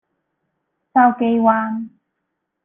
[0.93, 1.89] 筲箕灣